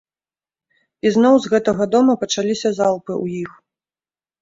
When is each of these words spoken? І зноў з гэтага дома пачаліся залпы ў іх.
І 1.09 1.11
зноў 1.17 1.35
з 1.45 1.51
гэтага 1.53 1.83
дома 1.99 2.19
пачаліся 2.25 2.69
залпы 2.83 3.13
ў 3.23 3.47
іх. 3.47 3.51